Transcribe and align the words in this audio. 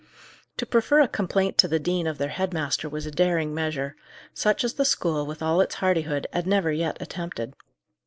To 0.57 0.65
prefer 0.65 1.01
a 1.01 1.07
complaint 1.07 1.59
to 1.59 1.67
the 1.67 1.77
dean 1.77 2.07
of 2.07 2.17
their 2.17 2.29
head 2.29 2.55
master 2.55 2.89
was 2.89 3.05
a 3.05 3.11
daring 3.11 3.53
measure; 3.53 3.95
such 4.33 4.63
as 4.63 4.73
the 4.73 4.83
school, 4.83 5.27
with 5.27 5.43
all 5.43 5.61
its 5.61 5.75
hardihood, 5.75 6.25
had 6.33 6.47
never 6.47 6.71
yet 6.71 6.99
attempted. 6.99 7.53